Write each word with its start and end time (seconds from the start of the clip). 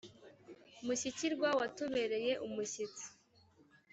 mushyikirwa 0.85 1.47
watubereye 1.59 2.31
umushyitsi 2.47 3.05